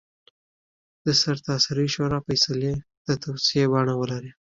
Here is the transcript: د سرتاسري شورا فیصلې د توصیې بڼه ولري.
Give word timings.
د 1.05 1.07
سرتاسري 1.21 1.87
شورا 1.93 2.19
فیصلې 2.27 2.73
د 3.07 3.07
توصیې 3.23 3.65
بڼه 3.71 3.93
ولري. 3.99 4.31